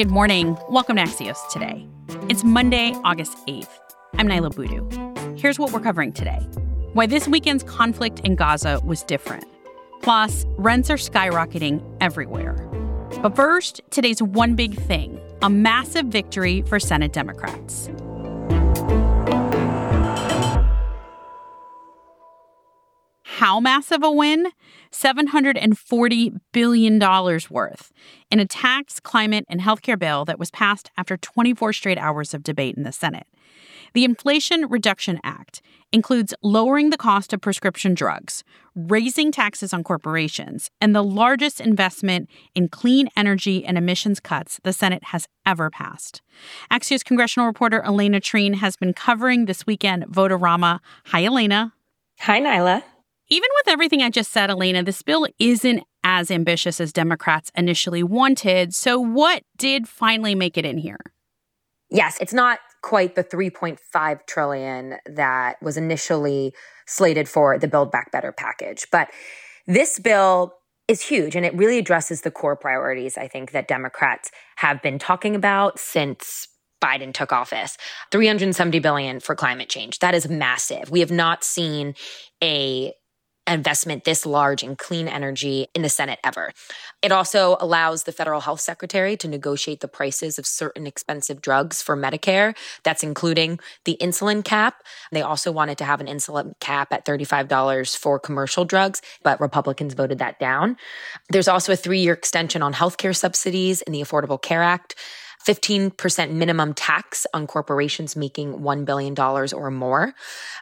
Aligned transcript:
Good 0.00 0.10
morning. 0.10 0.56
Welcome 0.70 0.96
to 0.96 1.02
Axios 1.02 1.36
today. 1.50 1.86
It's 2.30 2.42
Monday, 2.42 2.94
August 3.04 3.36
8th. 3.46 3.68
I'm 4.14 4.26
Niala 4.28 4.50
Boodhoo. 4.56 5.36
Here's 5.36 5.58
what 5.58 5.72
we're 5.72 5.80
covering 5.80 6.14
today 6.14 6.38
why 6.94 7.04
this 7.04 7.28
weekend's 7.28 7.62
conflict 7.64 8.20
in 8.20 8.34
Gaza 8.34 8.80
was 8.82 9.02
different. 9.02 9.44
Plus, 10.00 10.46
rents 10.56 10.88
are 10.88 10.96
skyrocketing 10.96 11.84
everywhere. 12.00 12.54
But 13.20 13.36
first, 13.36 13.82
today's 13.90 14.22
one 14.22 14.54
big 14.54 14.74
thing 14.74 15.20
a 15.42 15.50
massive 15.50 16.06
victory 16.06 16.62
for 16.62 16.80
Senate 16.80 17.12
Democrats. 17.12 17.90
How 23.40 23.58
massive 23.58 24.02
a 24.02 24.12
win? 24.12 24.48
$740 24.92 26.40
billion 26.52 26.98
worth 26.98 27.90
in 28.30 28.38
a 28.38 28.44
tax, 28.44 29.00
climate, 29.00 29.46
and 29.48 29.62
healthcare 29.62 29.98
bill 29.98 30.26
that 30.26 30.38
was 30.38 30.50
passed 30.50 30.90
after 30.98 31.16
24 31.16 31.72
straight 31.72 31.96
hours 31.96 32.34
of 32.34 32.42
debate 32.42 32.76
in 32.76 32.82
the 32.82 32.92
Senate. 32.92 33.26
The 33.94 34.04
Inflation 34.04 34.66
Reduction 34.68 35.18
Act 35.24 35.62
includes 35.90 36.34
lowering 36.42 36.90
the 36.90 36.98
cost 36.98 37.32
of 37.32 37.40
prescription 37.40 37.94
drugs, 37.94 38.44
raising 38.74 39.32
taxes 39.32 39.72
on 39.72 39.84
corporations, 39.84 40.70
and 40.78 40.94
the 40.94 41.02
largest 41.02 41.62
investment 41.62 42.28
in 42.54 42.68
clean 42.68 43.08
energy 43.16 43.64
and 43.64 43.78
emissions 43.78 44.20
cuts 44.20 44.60
the 44.64 44.74
Senate 44.74 45.04
has 45.04 45.26
ever 45.46 45.70
passed. 45.70 46.20
Axios 46.70 47.02
congressional 47.02 47.46
reporter 47.46 47.80
Alayna 47.86 48.20
Treene 48.20 48.56
has 48.56 48.76
been 48.76 48.92
covering 48.92 49.46
this 49.46 49.64
weekend 49.64 50.04
vote-a-rama. 50.08 50.82
Hi, 51.06 51.22
Alayna. 51.22 51.72
Hi, 52.18 52.38
Niala. 52.38 52.82
Even 53.32 53.48
with 53.58 53.72
everything 53.72 54.02
I 54.02 54.10
just 54.10 54.32
said, 54.32 54.50
Alayna, 54.50 54.84
this 54.84 55.02
bill 55.02 55.26
isn't 55.38 55.84
as 56.02 56.32
ambitious 56.32 56.80
as 56.80 56.92
Democrats 56.92 57.52
initially 57.56 58.02
wanted. 58.02 58.74
So, 58.74 58.98
what 58.98 59.44
did 59.56 59.88
finally 59.88 60.34
make 60.34 60.58
it 60.58 60.64
in 60.64 60.78
here? 60.78 60.98
Yes, 61.90 62.18
it's 62.20 62.32
not 62.32 62.58
quite 62.82 63.14
the 63.14 63.22
3.5 63.22 64.26
trillion 64.26 64.96
that 65.06 65.62
was 65.62 65.76
initially 65.76 66.52
slated 66.86 67.28
for 67.28 67.56
the 67.56 67.68
Build 67.68 67.92
Back 67.92 68.10
Better 68.10 68.32
package, 68.32 68.86
but 68.90 69.08
this 69.66 70.00
bill 70.00 70.54
is 70.88 71.00
huge 71.00 71.36
and 71.36 71.46
it 71.46 71.54
really 71.54 71.78
addresses 71.78 72.22
the 72.22 72.30
core 72.32 72.56
priorities 72.56 73.16
I 73.16 73.28
think 73.28 73.52
that 73.52 73.68
Democrats 73.68 74.32
have 74.56 74.82
been 74.82 74.98
talking 74.98 75.36
about 75.36 75.78
since 75.78 76.48
Biden 76.82 77.12
took 77.12 77.32
office. 77.32 77.76
370 78.10 78.78
billion 78.80 79.20
for 79.20 79.36
climate 79.36 79.68
change. 79.68 80.00
That 80.00 80.14
is 80.14 80.28
massive. 80.28 80.90
We 80.90 81.00
have 81.00 81.10
not 81.12 81.44
seen 81.44 81.94
a 82.42 82.92
investment 83.50 84.04
this 84.04 84.24
large 84.24 84.62
in 84.62 84.76
clean 84.76 85.08
energy 85.08 85.68
in 85.74 85.82
the 85.82 85.88
Senate 85.88 86.18
ever. 86.24 86.52
It 87.02 87.12
also 87.12 87.56
allows 87.60 88.04
the 88.04 88.12
federal 88.12 88.40
health 88.40 88.60
secretary 88.60 89.16
to 89.18 89.28
negotiate 89.28 89.80
the 89.80 89.88
prices 89.88 90.38
of 90.38 90.46
certain 90.46 90.86
expensive 90.86 91.40
drugs 91.40 91.82
for 91.82 91.96
Medicare. 91.96 92.56
That's 92.84 93.02
including 93.02 93.58
the 93.84 93.96
insulin 94.00 94.44
cap. 94.44 94.82
They 95.12 95.22
also 95.22 95.50
wanted 95.52 95.78
to 95.78 95.84
have 95.84 96.00
an 96.00 96.06
insulin 96.06 96.58
cap 96.60 96.92
at 96.92 97.04
$35 97.04 97.96
for 97.96 98.18
commercial 98.18 98.64
drugs, 98.64 99.02
but 99.22 99.40
Republicans 99.40 99.94
voted 99.94 100.18
that 100.18 100.38
down. 100.38 100.76
There's 101.30 101.48
also 101.48 101.72
a 101.72 101.76
three 101.76 102.00
year 102.00 102.14
extension 102.14 102.62
on 102.62 102.74
healthcare 102.74 103.16
subsidies 103.16 103.82
in 103.82 103.92
the 103.92 104.00
Affordable 104.00 104.40
Care 104.40 104.62
Act. 104.62 104.94
15% 105.46 106.32
minimum 106.32 106.74
tax 106.74 107.26
on 107.32 107.46
corporations 107.46 108.14
making 108.14 108.54
$1 108.54 108.84
billion 108.84 109.18
or 109.18 109.70
more. 109.70 110.12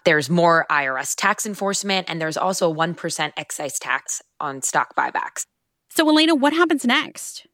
There's 0.05 0.31
more 0.31 0.67
IRS 0.71 1.15
tax 1.17 1.45
enforcement, 1.47 2.09
and 2.09 2.21
there's 2.21 2.37
also 2.37 2.71
a 2.71 2.75
1% 2.75 3.33
excise 3.37 3.79
tax 3.79 4.23
on 4.41 4.63
stock 4.63 4.95
buybacks. 4.97 5.43
So, 5.91 6.07
Alayna, 6.07 6.39
what 6.39 6.53
happens 6.53 6.85
next? 6.85 7.47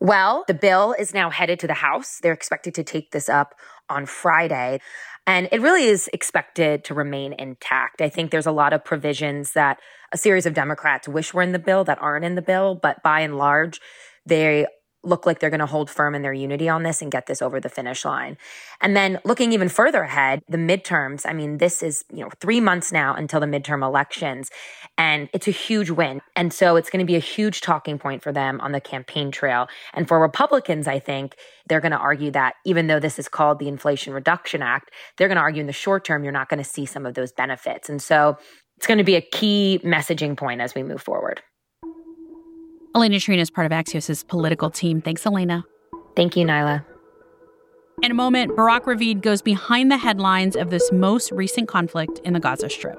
Well, 0.00 0.42
the 0.48 0.54
bill 0.54 0.96
is 0.98 1.14
now 1.14 1.30
headed 1.30 1.60
to 1.60 1.68
the 1.68 1.74
House. 1.74 2.18
They're 2.20 2.32
expected 2.32 2.74
to 2.74 2.82
take 2.82 3.12
this 3.12 3.28
up 3.28 3.54
on 3.88 4.06
Friday. 4.06 4.80
And 5.26 5.48
it 5.52 5.60
really 5.60 5.84
is 5.84 6.10
expected 6.12 6.82
to 6.84 6.94
remain 6.94 7.32
intact. 7.34 8.00
I 8.00 8.08
think 8.08 8.32
there's 8.32 8.46
a 8.46 8.52
lot 8.52 8.72
of 8.72 8.84
provisions 8.84 9.52
that 9.52 9.78
a 10.12 10.18
series 10.18 10.46
of 10.46 10.54
Democrats 10.54 11.06
wish 11.06 11.32
were 11.32 11.42
in 11.42 11.52
the 11.52 11.60
bill 11.60 11.84
that 11.84 12.02
aren't 12.02 12.24
in 12.24 12.34
the 12.34 12.42
bill, 12.42 12.74
but 12.74 13.00
by 13.04 13.20
and 13.20 13.38
large, 13.38 13.80
they 14.26 14.66
look 15.04 15.26
like 15.26 15.40
they're 15.40 15.50
going 15.50 15.60
to 15.60 15.66
hold 15.66 15.90
firm 15.90 16.14
in 16.14 16.22
their 16.22 16.32
unity 16.32 16.68
on 16.68 16.82
this 16.82 17.02
and 17.02 17.10
get 17.10 17.26
this 17.26 17.42
over 17.42 17.58
the 17.58 17.68
finish 17.68 18.04
line. 18.04 18.36
And 18.80 18.96
then 18.96 19.18
looking 19.24 19.52
even 19.52 19.68
further 19.68 20.02
ahead, 20.02 20.42
the 20.48 20.58
midterms, 20.58 21.22
I 21.26 21.32
mean, 21.32 21.58
this 21.58 21.82
is, 21.82 22.04
you 22.12 22.20
know, 22.20 22.30
3 22.40 22.60
months 22.60 22.92
now 22.92 23.14
until 23.14 23.40
the 23.40 23.46
midterm 23.46 23.84
elections 23.84 24.50
and 24.96 25.28
it's 25.32 25.48
a 25.48 25.52
huge 25.52 25.90
win. 25.90 26.20
And 26.36 26.52
so 26.52 26.76
it's 26.76 26.90
going 26.90 27.04
to 27.04 27.06
be 27.06 27.16
a 27.16 27.20
huge 27.20 27.62
talking 27.62 27.98
point 27.98 28.22
for 28.22 28.32
them 28.32 28.60
on 28.60 28.72
the 28.72 28.80
campaign 28.80 29.30
trail. 29.30 29.68
And 29.94 30.06
for 30.06 30.20
Republicans, 30.20 30.86
I 30.86 30.98
think 30.98 31.36
they're 31.68 31.80
going 31.80 31.92
to 31.92 31.98
argue 31.98 32.30
that 32.32 32.54
even 32.64 32.86
though 32.86 33.00
this 33.00 33.18
is 33.18 33.28
called 33.28 33.58
the 33.58 33.68
Inflation 33.68 34.12
Reduction 34.12 34.62
Act, 34.62 34.90
they're 35.16 35.28
going 35.28 35.36
to 35.36 35.42
argue 35.42 35.60
in 35.60 35.66
the 35.66 35.72
short 35.72 36.04
term 36.04 36.24
you're 36.24 36.32
not 36.32 36.48
going 36.48 36.62
to 36.62 36.68
see 36.68 36.86
some 36.86 37.06
of 37.06 37.14
those 37.14 37.32
benefits. 37.32 37.88
And 37.88 38.00
so 38.00 38.36
it's 38.76 38.86
going 38.86 38.98
to 38.98 39.04
be 39.04 39.16
a 39.16 39.20
key 39.20 39.80
messaging 39.84 40.36
point 40.36 40.60
as 40.60 40.74
we 40.74 40.82
move 40.82 41.02
forward. 41.02 41.40
Alayna 42.94 43.14
Treene 43.14 43.38
is 43.38 43.50
part 43.50 43.64
of 43.64 43.72
Axios' 43.72 44.26
political 44.26 44.68
team. 44.68 45.00
Thanks, 45.00 45.24
Alayna. 45.24 45.64
Thank 46.14 46.36
you, 46.36 46.44
Niala. 46.44 46.84
In 48.02 48.10
a 48.10 48.14
moment, 48.14 48.54
Barak 48.54 48.84
Ravid 48.84 49.22
goes 49.22 49.40
behind 49.40 49.90
the 49.90 49.96
headlines 49.96 50.56
of 50.56 50.68
this 50.68 50.92
most 50.92 51.32
recent 51.32 51.68
conflict 51.68 52.20
in 52.22 52.34
the 52.34 52.40
Gaza 52.40 52.68
Strip. 52.68 52.98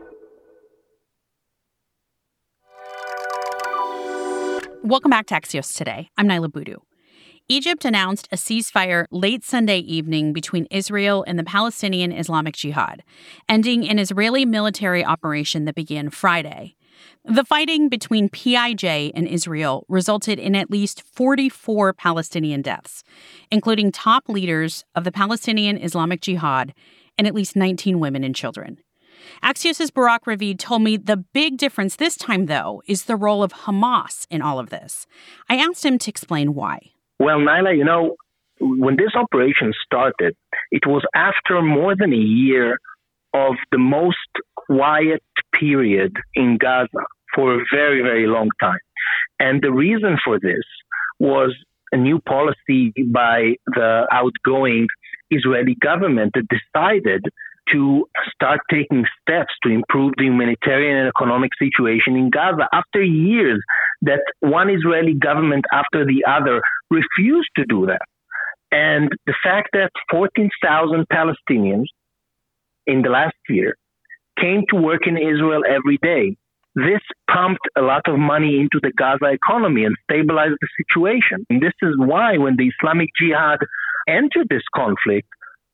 Welcome 4.81 5.11
back 5.11 5.27
to 5.27 5.35
Axios 5.35 5.77
today. 5.77 6.09
I'm 6.17 6.27
Niala 6.27 6.51
Boodhoo. 6.51 6.77
Egypt 7.47 7.85
announced 7.85 8.27
a 8.31 8.35
ceasefire 8.35 9.05
late 9.11 9.43
Sunday 9.43 9.77
evening 9.77 10.33
between 10.33 10.65
Israel 10.71 11.23
and 11.27 11.37
the 11.37 11.43
Palestinian 11.43 12.11
Islamic 12.11 12.55
Jihad, 12.55 13.03
ending 13.47 13.87
an 13.87 13.99
Israeli 13.99 14.43
military 14.43 15.05
operation 15.05 15.65
that 15.65 15.75
began 15.75 16.09
Friday. 16.09 16.75
The 17.25 17.45
fighting 17.45 17.89
between 17.89 18.29
PIJ 18.29 19.11
and 19.15 19.27
Israel 19.27 19.85
resulted 19.87 20.39
in 20.39 20.55
at 20.55 20.69
least 20.69 21.01
44 21.01 21.93
Palestinian 21.93 22.61
deaths, 22.61 23.03
including 23.49 23.91
top 23.91 24.27
leaders 24.27 24.83
of 24.93 25.03
the 25.03 25.11
Palestinian 25.11 25.77
Islamic 25.77 26.21
Jihad 26.21 26.73
and 27.17 27.27
at 27.27 27.33
least 27.33 27.55
19 27.55 27.99
women 27.99 28.23
and 28.23 28.35
children. 28.35 28.79
Axios' 29.41 29.93
Barak 29.93 30.25
Ravid 30.25 30.59
told 30.59 30.81
me 30.81 30.97
the 30.97 31.17
big 31.17 31.57
difference 31.57 31.95
this 31.95 32.17
time, 32.17 32.47
though, 32.47 32.81
is 32.87 33.05
the 33.05 33.15
role 33.15 33.43
of 33.43 33.53
Hamas 33.53 34.27
in 34.29 34.41
all 34.41 34.59
of 34.59 34.69
this. 34.69 35.07
I 35.49 35.55
asked 35.55 35.85
him 35.85 35.97
to 35.99 36.09
explain 36.09 36.53
why. 36.53 36.91
Well, 37.19 37.39
Niala, 37.39 37.77
you 37.77 37.85
know, 37.85 38.15
when 38.59 38.95
this 38.95 39.15
operation 39.15 39.73
started, 39.85 40.35
it 40.71 40.85
was 40.85 41.03
after 41.15 41.61
more 41.61 41.95
than 41.95 42.13
a 42.13 42.17
year 42.17 42.79
of 43.33 43.55
the 43.71 43.77
most 43.77 44.17
quiet 44.55 45.23
period 45.59 46.15
in 46.35 46.57
Gaza 46.57 47.05
for 47.35 47.55
a 47.55 47.63
very, 47.73 48.01
very 48.01 48.27
long 48.27 48.49
time. 48.59 48.79
And 49.39 49.61
the 49.61 49.71
reason 49.71 50.17
for 50.23 50.39
this 50.39 50.63
was 51.19 51.55
a 51.91 51.97
new 51.97 52.19
policy 52.19 52.93
by 53.11 53.55
the 53.67 54.07
outgoing 54.11 54.87
Israeli 55.29 55.75
government 55.81 56.33
that 56.35 56.47
decided 56.47 57.23
to 57.71 58.05
start 58.33 58.59
taking 58.69 59.05
steps 59.21 59.53
to 59.63 59.69
improve 59.69 60.13
the 60.17 60.25
humanitarian 60.25 60.97
and 60.97 61.07
economic 61.07 61.51
situation 61.57 62.15
in 62.15 62.29
Gaza 62.29 62.67
after 62.73 63.01
years 63.01 63.61
that 64.01 64.21
one 64.41 64.69
Israeli 64.69 65.13
government 65.13 65.65
after 65.71 66.05
the 66.05 66.25
other 66.27 66.61
refused 66.89 67.49
to 67.55 67.65
do 67.65 67.85
that. 67.85 68.01
And 68.71 69.09
the 69.27 69.35
fact 69.43 69.69
that 69.73 69.91
14,000 70.11 71.05
Palestinians 71.07 71.85
in 72.87 73.01
the 73.01 73.09
last 73.09 73.35
year 73.49 73.75
came 74.39 74.63
to 74.69 74.75
work 74.75 75.07
in 75.07 75.17
Israel 75.17 75.63
every 75.67 75.97
day. 76.01 76.35
This 76.75 77.01
pumped 77.31 77.67
a 77.77 77.81
lot 77.81 78.07
of 78.07 78.17
money 78.17 78.59
into 78.59 78.79
the 78.81 78.91
Gaza 78.97 79.27
economy 79.31 79.85
and 79.85 79.95
stabilized 80.09 80.57
the 80.59 80.67
situation. 80.77 81.45
And 81.49 81.61
this 81.61 81.73
is 81.83 81.93
why 81.97 82.37
when 82.37 82.55
the 82.57 82.67
Islamic 82.67 83.09
Jihad 83.19 83.59
entered 84.07 84.47
this 84.49 84.63
conflict, 84.75 85.27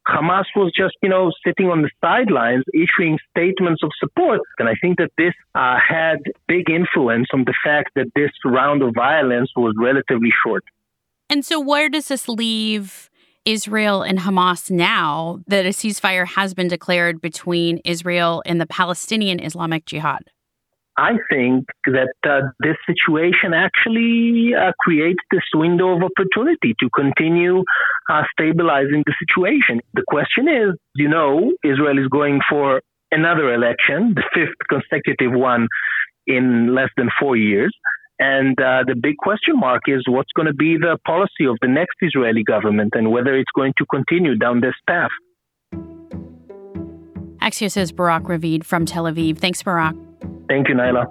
Hamas 0.08 0.46
was 0.56 0.74
just, 0.76 0.96
you 1.02 1.10
know, 1.10 1.32
sitting 1.46 1.70
on 1.70 1.84
the 1.84 1.90
sidelines 2.02 2.64
issuing 2.74 3.18
statements 3.30 3.84
of 3.84 3.92
support. 4.00 4.42
And 4.58 4.68
I 4.68 4.74
think 4.82 4.98
that 4.98 5.12
this 5.18 5.34
uh, 5.56 5.78
had 5.78 6.18
big 6.48 6.70
influence 6.70 7.28
on 7.34 7.46
the 7.46 7.54
fact 7.64 7.92
that 7.96 8.08
this 8.16 8.32
round 8.44 8.82
of 8.82 8.94
violence 8.96 9.52
was 9.56 9.76
relatively 9.78 10.32
short. 10.44 10.64
And 11.30 11.46
so, 11.46 11.60
where 11.60 11.90
does 11.90 12.08
this 12.08 12.28
leave 12.28 13.10
Israel 13.50 14.04
and 14.04 14.20
Hamas 14.20 14.70
now 14.70 15.40
that 15.48 15.66
a 15.66 15.70
ceasefire 15.70 16.28
has 16.28 16.54
been 16.54 16.68
declared 16.68 17.20
between 17.20 17.80
Israel 17.84 18.44
and 18.46 18.62
the 18.62 18.68
Palestinian 18.68 19.40
Islamic 19.44 19.86
Jihad? 19.86 20.24
I 20.98 21.14
think 21.32 21.66
that 21.86 22.14
uh, 22.24 22.42
this 22.60 22.76
situation 22.86 23.54
actually 23.56 24.54
uh, 24.54 24.74
creates 24.80 25.24
this 25.32 25.48
window 25.56 25.96
of 25.96 26.04
opportunity 26.04 26.76
to 26.80 26.90
continue 26.94 27.64
uh, 28.12 28.24
stabilizing 28.34 29.02
the 29.08 29.16
situation. 29.24 29.80
The 29.96 30.04
question 30.08 30.48
is, 30.48 30.76
you 30.96 31.08
know, 31.08 31.54
Israel 31.64 31.98
is 31.98 32.08
going 32.10 32.42
for 32.48 32.82
another 33.12 33.52
election, 33.54 34.14
the 34.14 34.26
fifth 34.36 34.60
consecutive 34.70 35.32
one 35.32 35.68
in 36.28 36.76
less 36.76 36.90
than 36.98 37.10
four 37.20 37.36
years. 37.36 37.74
And 38.20 38.60
uh, 38.60 38.84
the 38.86 38.96
big 38.96 39.16
question 39.18 39.58
mark 39.58 39.84
is 39.88 40.04
what's 40.08 40.32
going 40.34 40.48
to 40.48 40.54
be 40.54 40.76
the 40.78 40.98
policy 41.06 41.46
of 41.48 41.58
the 41.62 41.70
next 41.70 41.96
Israeli 42.02 42.44
government 42.44 42.94
and 42.96 43.12
whether 43.12 43.34
it's 43.36 43.52
going 43.56 43.74
to 43.78 43.86
continue 43.86 44.36
down 44.36 44.60
this 44.60 44.76
path. 44.88 45.10
Axios' 47.42 47.96
Barak 47.96 48.24
Ravid 48.24 48.66
from 48.66 48.86
Tel 48.86 49.06
Aviv. 49.06 49.38
Thanks, 49.38 49.64
Barak. 49.64 49.96
Thank 50.50 50.68
you, 50.68 50.76
Niala. 50.76 51.06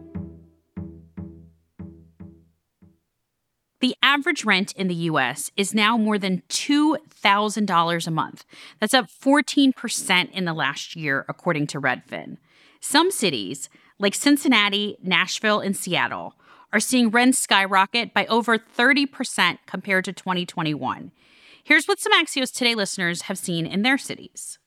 The 3.80 3.94
average 4.02 4.44
rent 4.44 4.72
in 4.72 4.88
the 4.88 4.94
US 4.94 5.50
is 5.56 5.72
now 5.72 5.96
more 5.96 6.18
than 6.18 6.42
$2,000 6.48 8.06
a 8.06 8.10
month. 8.10 8.44
That's 8.80 8.94
up 8.94 9.06
14% 9.06 10.30
in 10.32 10.44
the 10.44 10.52
last 10.52 10.96
year, 10.96 11.24
according 11.28 11.68
to 11.68 11.80
Redfin. 11.80 12.36
Some 12.80 13.10
cities, 13.10 13.70
like 13.98 14.14
Cincinnati, 14.14 14.98
Nashville, 15.02 15.60
and 15.60 15.76
Seattle, 15.76 16.34
are 16.72 16.80
seeing 16.80 17.10
rents 17.10 17.38
skyrocket 17.38 18.12
by 18.12 18.26
over 18.26 18.58
30% 18.58 19.58
compared 19.66 20.04
to 20.04 20.12
2021. 20.12 21.12
Here's 21.64 21.86
what 21.86 21.98
some 21.98 22.12
Axios 22.12 22.52
Today 22.52 22.74
listeners 22.74 23.22
have 23.22 23.38
seen 23.38 23.66
in 23.66 23.82
their 23.82 23.98
cities. 23.98 24.58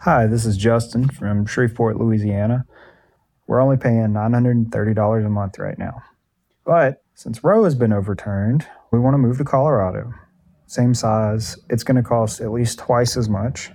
Hi, 0.00 0.26
this 0.26 0.44
is 0.44 0.56
Justin 0.56 1.08
from 1.08 1.46
Shreveport, 1.46 1.98
Louisiana. 1.98 2.66
We're 3.46 3.60
only 3.60 3.76
paying 3.76 4.08
$930 4.08 5.26
a 5.26 5.30
month 5.30 5.58
right 5.58 5.78
now. 5.78 6.02
But 6.64 7.02
since 7.14 7.42
Roe 7.44 7.64
has 7.64 7.74
been 7.74 7.92
overturned, 7.92 8.66
we 8.90 8.98
want 8.98 9.14
to 9.14 9.18
move 9.18 9.38
to 9.38 9.44
Colorado. 9.44 10.12
Same 10.66 10.94
size, 10.94 11.56
it's 11.70 11.84
going 11.84 11.96
to 11.96 12.02
cost 12.02 12.40
at 12.40 12.50
least 12.50 12.78
twice 12.78 13.16
as 13.16 13.28
much. 13.28 13.70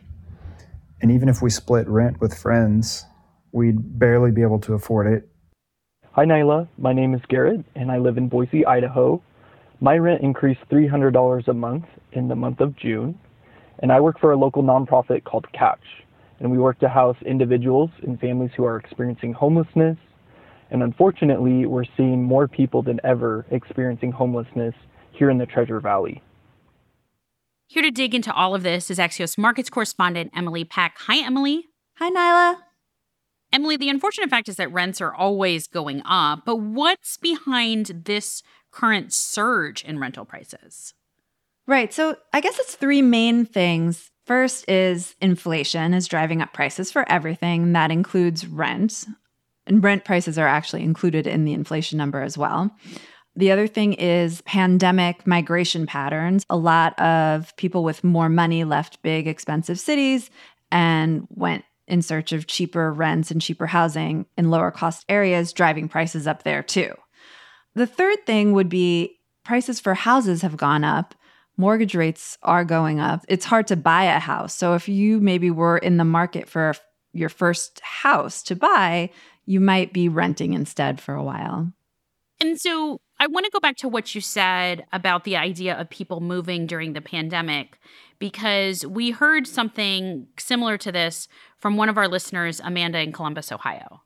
And 1.01 1.09
even 1.09 1.29
if 1.29 1.41
we 1.41 1.49
split 1.49 1.87
rent 1.87 2.19
with 2.19 2.37
friends, 2.37 3.05
we'd 3.51 3.97
barely 3.97 4.31
be 4.31 4.41
able 4.41 4.59
to 4.59 4.73
afford 4.73 5.07
it. 5.07 5.30
Hi, 6.13 6.25
Niala. 6.25 6.67
My 6.77 6.93
name 6.93 7.13
is 7.13 7.21
Garrett, 7.29 7.63
and 7.75 7.91
I 7.91 7.97
live 7.97 8.17
in 8.17 8.27
Boise, 8.27 8.65
Idaho. 8.65 9.21
My 9.79 9.97
rent 9.97 10.21
increased 10.21 10.61
$300 10.69 11.47
a 11.47 11.53
month 11.53 11.85
in 12.11 12.27
the 12.27 12.35
month 12.35 12.59
of 12.59 12.75
June, 12.75 13.17
and 13.79 13.91
I 13.91 13.99
work 13.99 14.19
for 14.19 14.31
a 14.31 14.37
local 14.37 14.63
nonprofit 14.63 15.23
called 15.23 15.47
Catch. 15.53 15.83
And 16.39 16.51
we 16.51 16.57
work 16.57 16.79
to 16.79 16.89
house 16.89 17.17
individuals 17.25 17.91
and 18.01 18.19
families 18.19 18.51
who 18.57 18.65
are 18.65 18.77
experiencing 18.77 19.33
homelessness 19.33 19.97
and 20.71 20.81
unfortunately, 20.81 21.65
we're 21.65 21.83
seeing 21.97 22.23
more 22.23 22.47
people 22.47 22.81
than 22.81 22.99
ever 23.03 23.45
experiencing 23.51 24.13
homelessness 24.13 24.73
here 25.11 25.29
in 25.29 25.37
the 25.37 25.45
Treasure 25.45 25.81
Valley. 25.81 26.23
Here 27.67 27.83
to 27.83 27.91
dig 27.91 28.15
into 28.15 28.33
all 28.33 28.55
of 28.55 28.63
this 28.63 28.89
is 28.89 28.97
Axios 28.97 29.37
markets 29.37 29.69
correspondent 29.69 30.31
Emily 30.35 30.63
Peck. 30.63 30.95
Hi, 31.07 31.23
Emily. 31.25 31.67
Hi, 31.97 32.09
Niala. 32.09 32.70
Emily, 33.53 33.77
the 33.77 33.89
unfortunate 33.89 34.29
fact 34.29 34.47
is 34.47 34.55
that 34.55 34.71
rents 34.71 35.01
are 35.01 35.13
always 35.13 35.67
going 35.67 36.01
up, 36.05 36.43
but 36.45 36.57
what's 36.57 37.17
behind 37.17 38.03
this 38.05 38.43
current 38.71 39.11
surge 39.13 39.83
in 39.83 39.99
rental 39.99 40.25
prices? 40.25 40.93
Right. 41.67 41.93
So 41.93 42.15
I 42.33 42.41
guess 42.41 42.57
it's 42.59 42.75
three 42.75 43.01
main 43.01 43.45
things. 43.45 44.09
First 44.25 44.69
is 44.69 45.15
inflation 45.21 45.93
is 45.93 46.07
driving 46.07 46.41
up 46.41 46.53
prices 46.53 46.91
for 46.91 47.09
everything. 47.09 47.73
That 47.73 47.91
includes 47.91 48.47
rent. 48.47 49.05
And 49.67 49.83
rent 49.83 50.05
prices 50.05 50.37
are 50.37 50.47
actually 50.47 50.83
included 50.83 51.27
in 51.27 51.45
the 51.45 51.53
inflation 51.53 51.97
number 51.97 52.21
as 52.21 52.37
well. 52.37 52.71
The 53.35 53.51
other 53.51 53.67
thing 53.67 53.93
is 53.93 54.41
pandemic 54.41 55.25
migration 55.25 55.85
patterns. 55.85 56.45
A 56.49 56.57
lot 56.57 56.99
of 56.99 57.55
people 57.57 57.83
with 57.83 58.03
more 58.03 58.27
money 58.27 58.63
left 58.63 59.01
big, 59.03 59.27
expensive 59.27 59.79
cities 59.79 60.29
and 60.71 61.27
went 61.29 61.63
in 61.91 62.01
search 62.01 62.31
of 62.31 62.47
cheaper 62.47 62.93
rents 62.93 63.29
and 63.31 63.41
cheaper 63.41 63.67
housing 63.67 64.25
in 64.37 64.49
lower 64.49 64.71
cost 64.71 65.05
areas, 65.09 65.51
driving 65.51 65.89
prices 65.89 66.25
up 66.25 66.43
there 66.43 66.63
too. 66.63 66.95
The 67.75 67.85
third 67.85 68.25
thing 68.25 68.53
would 68.53 68.69
be 68.69 69.19
prices 69.43 69.81
for 69.81 69.93
houses 69.93 70.41
have 70.41 70.55
gone 70.55 70.85
up. 70.85 71.13
Mortgage 71.57 71.93
rates 71.93 72.37
are 72.43 72.63
going 72.63 73.01
up. 73.01 73.25
It's 73.27 73.45
hard 73.45 73.67
to 73.67 73.75
buy 73.75 74.05
a 74.05 74.19
house. 74.19 74.55
So 74.55 74.73
if 74.73 74.87
you 74.87 75.19
maybe 75.19 75.51
were 75.51 75.77
in 75.77 75.97
the 75.97 76.05
market 76.05 76.47
for 76.47 76.73
your 77.11 77.29
first 77.29 77.81
house 77.81 78.41
to 78.43 78.55
buy, 78.55 79.09
you 79.45 79.59
might 79.59 79.91
be 79.91 80.07
renting 80.07 80.53
instead 80.53 81.01
for 81.01 81.13
a 81.13 81.23
while. 81.23 81.73
And 82.39 82.59
so 82.59 83.01
I 83.21 83.27
want 83.27 83.45
to 83.45 83.51
go 83.51 83.59
back 83.59 83.77
to 83.77 83.87
what 83.87 84.15
you 84.15 84.19
said 84.19 84.87
about 84.91 85.25
the 85.25 85.37
idea 85.37 85.79
of 85.79 85.91
people 85.91 86.21
moving 86.21 86.65
during 86.65 86.93
the 86.93 87.01
pandemic, 87.01 87.77
because 88.17 88.83
we 88.83 89.11
heard 89.11 89.45
something 89.45 90.25
similar 90.39 90.75
to 90.79 90.91
this 90.91 91.27
from 91.59 91.77
one 91.77 91.87
of 91.87 91.99
our 91.99 92.07
listeners, 92.07 92.59
Amanda 92.59 92.99
in 92.99 93.11
Columbus, 93.11 93.51
Ohio. 93.51 94.01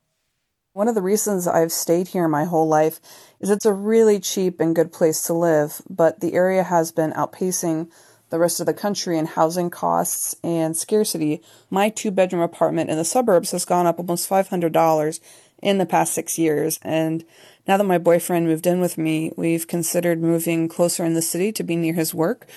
One 0.73 0.89
of 0.89 0.95
the 0.95 1.01
reasons 1.01 1.47
I've 1.47 1.71
stayed 1.71 2.09
here 2.09 2.27
my 2.27 2.44
whole 2.44 2.67
life 2.67 3.00
is 3.39 3.50
it's 3.50 3.65
a 3.65 3.71
really 3.71 4.19
cheap 4.19 4.59
and 4.59 4.75
good 4.75 4.91
place 4.91 5.21
to 5.27 5.33
live, 5.33 5.81
but 5.89 6.19
the 6.19 6.33
area 6.33 6.63
has 6.63 6.91
been 6.91 7.13
outpacing 7.13 7.89
the 8.31 8.39
rest 8.39 8.59
of 8.59 8.65
the 8.65 8.73
country 8.73 9.18
in 9.18 9.27
housing 9.27 9.69
costs 9.69 10.35
and 10.44 10.75
scarcity, 10.75 11.41
my 11.69 11.88
two 11.88 12.11
bedroom 12.11 12.41
apartment 12.41 12.89
in 12.89 12.97
the 12.97 13.06
suburbs 13.06 13.51
has 13.51 13.63
gone 13.63 13.85
up 13.85 13.97
almost 13.97 14.29
$500 14.29 15.19
in 15.61 15.77
the 15.77 15.85
past 15.85 16.13
six 16.13 16.38
years. 16.38 16.79
And 16.81 17.23
now 17.67 17.77
that 17.77 17.83
my 17.83 17.97
boyfriend 17.97 18.47
moved 18.47 18.67
in 18.67 18.79
with 18.79 18.97
me, 18.97 19.31
we've 19.35 19.67
considered 19.67 20.21
moving 20.21 20.67
closer 20.67 21.03
in 21.03 21.13
the 21.13 21.21
city 21.21 21.51
to 21.53 21.63
be 21.63 21.75
near 21.75 21.94
his 21.94 22.13
work. 22.13 22.47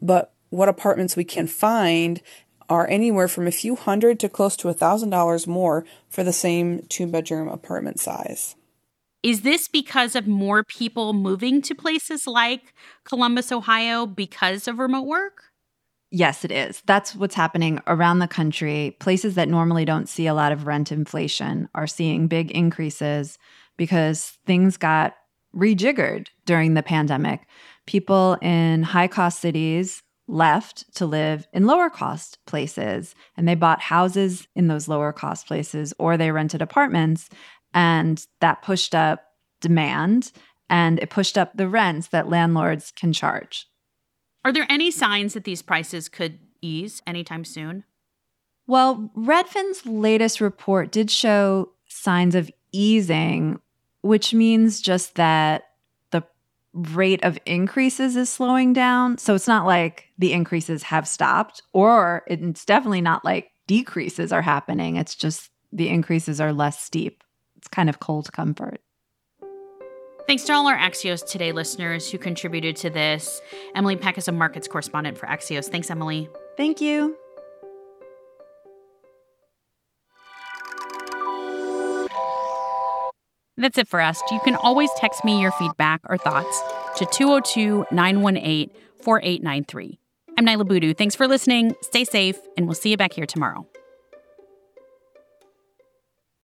But 0.00 0.32
what 0.50 0.68
apartments 0.68 1.16
we 1.16 1.24
can 1.24 1.46
find 1.46 2.22
are 2.68 2.88
anywhere 2.88 3.28
from 3.28 3.46
a 3.46 3.52
few 3.52 3.76
hundred 3.76 4.20
to 4.20 4.28
close 4.28 4.56
to 4.56 4.68
a 4.68 4.74
thousand 4.74 5.10
dollars 5.10 5.46
more 5.46 5.84
for 6.08 6.22
the 6.22 6.32
same 6.32 6.84
two 6.88 7.06
bedroom 7.06 7.48
apartment 7.48 7.98
size. 7.98 8.56
Is 9.22 9.40
this 9.42 9.68
because 9.68 10.14
of 10.14 10.26
more 10.28 10.62
people 10.62 11.12
moving 11.12 11.60
to 11.62 11.74
places 11.74 12.26
like 12.26 12.72
Columbus, 13.04 13.50
Ohio 13.50 14.06
because 14.06 14.68
of 14.68 14.78
remote 14.78 15.06
work? 15.06 15.44
Yes, 16.10 16.44
it 16.44 16.52
is. 16.52 16.82
That's 16.86 17.14
what's 17.14 17.34
happening 17.34 17.80
around 17.86 18.20
the 18.20 18.28
country. 18.28 18.96
Places 19.00 19.34
that 19.34 19.48
normally 19.48 19.84
don't 19.84 20.08
see 20.08 20.26
a 20.26 20.34
lot 20.34 20.52
of 20.52 20.66
rent 20.66 20.92
inflation 20.92 21.68
are 21.74 21.86
seeing 21.86 22.28
big 22.28 22.50
increases 22.52 23.38
because 23.78 24.36
things 24.44 24.76
got 24.76 25.16
rejiggered 25.56 26.26
during 26.44 26.74
the 26.74 26.82
pandemic. 26.82 27.46
People 27.86 28.36
in 28.42 28.82
high 28.82 29.08
cost 29.08 29.40
cities 29.40 30.02
left 30.26 30.94
to 30.94 31.06
live 31.06 31.48
in 31.54 31.66
lower 31.66 31.88
cost 31.88 32.38
places 32.44 33.14
and 33.34 33.48
they 33.48 33.54
bought 33.54 33.80
houses 33.80 34.46
in 34.54 34.68
those 34.68 34.86
lower 34.86 35.10
cost 35.10 35.46
places 35.46 35.94
or 35.98 36.18
they 36.18 36.30
rented 36.30 36.60
apartments 36.60 37.30
and 37.72 38.26
that 38.40 38.60
pushed 38.60 38.94
up 38.94 39.24
demand 39.62 40.30
and 40.68 40.98
it 40.98 41.08
pushed 41.08 41.38
up 41.38 41.56
the 41.56 41.68
rents 41.68 42.08
that 42.08 42.28
landlords 42.28 42.92
can 42.94 43.14
charge. 43.14 43.66
Are 44.44 44.52
there 44.52 44.66
any 44.68 44.90
signs 44.90 45.32
that 45.32 45.44
these 45.44 45.62
prices 45.62 46.10
could 46.10 46.38
ease 46.60 47.00
anytime 47.06 47.44
soon? 47.44 47.84
Well, 48.66 49.10
Redfin's 49.16 49.86
latest 49.86 50.42
report 50.42 50.92
did 50.92 51.10
show 51.10 51.70
signs 51.88 52.34
of 52.34 52.50
easing, 52.70 53.60
which 54.02 54.34
means 54.34 54.80
just 54.80 55.14
that 55.16 55.64
the 56.10 56.22
rate 56.72 57.24
of 57.24 57.38
increases 57.46 58.16
is 58.16 58.28
slowing 58.28 58.72
down. 58.72 59.18
So 59.18 59.34
it's 59.34 59.48
not 59.48 59.66
like 59.66 60.08
the 60.18 60.32
increases 60.32 60.82
have 60.84 61.08
stopped, 61.08 61.62
or 61.72 62.24
it's 62.26 62.64
definitely 62.64 63.00
not 63.00 63.24
like 63.24 63.50
decreases 63.66 64.32
are 64.32 64.42
happening. 64.42 64.96
It's 64.96 65.14
just 65.14 65.50
the 65.72 65.88
increases 65.88 66.40
are 66.40 66.52
less 66.52 66.80
steep. 66.80 67.22
It's 67.56 67.68
kind 67.68 67.88
of 67.88 68.00
cold 68.00 68.32
comfort. 68.32 68.80
Thanks 70.26 70.44
to 70.44 70.52
all 70.52 70.66
our 70.66 70.76
Axios 70.76 71.26
Today 71.26 71.52
listeners 71.52 72.10
who 72.10 72.18
contributed 72.18 72.76
to 72.76 72.90
this. 72.90 73.40
Emily 73.74 73.96
Peck 73.96 74.18
is 74.18 74.28
a 74.28 74.32
markets 74.32 74.68
correspondent 74.68 75.16
for 75.16 75.26
Axios. 75.26 75.68
Thanks, 75.70 75.90
Emily. 75.90 76.28
Thank 76.56 76.82
you. 76.82 77.16
That's 83.58 83.76
it 83.76 83.88
for 83.88 84.00
us. 84.00 84.22
You 84.30 84.40
can 84.44 84.54
always 84.54 84.88
text 84.96 85.24
me 85.24 85.40
your 85.40 85.50
feedback 85.52 86.00
or 86.04 86.16
thoughts 86.16 86.62
to 86.96 87.06
202 87.06 87.86
918 87.90 88.70
4893. 89.02 89.98
I'm 90.38 90.46
Niala 90.46 90.66
Boodhoo. 90.66 90.94
Thanks 90.94 91.16
for 91.16 91.26
listening. 91.26 91.74
Stay 91.82 92.04
safe, 92.04 92.38
and 92.56 92.66
we'll 92.66 92.76
see 92.76 92.90
you 92.90 92.96
back 92.96 93.12
here 93.12 93.26
tomorrow. 93.26 93.66